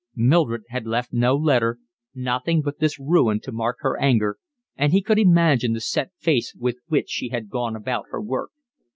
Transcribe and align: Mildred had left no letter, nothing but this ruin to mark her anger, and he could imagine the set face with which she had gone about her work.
Mildred 0.15 0.63
had 0.69 0.87
left 0.87 1.13
no 1.13 1.35
letter, 1.35 1.77
nothing 2.15 2.63
but 2.63 2.79
this 2.79 2.97
ruin 2.99 3.39
to 3.41 3.51
mark 3.51 3.75
her 3.81 4.01
anger, 4.01 4.39
and 4.75 4.93
he 4.93 5.01
could 5.03 5.19
imagine 5.19 5.73
the 5.73 5.79
set 5.79 6.09
face 6.17 6.55
with 6.57 6.77
which 6.87 7.11
she 7.11 7.29
had 7.29 7.51
gone 7.51 7.75
about 7.75 8.05
her 8.09 8.19
work. 8.19 8.49